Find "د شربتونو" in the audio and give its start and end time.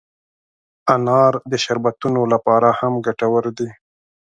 1.51-2.21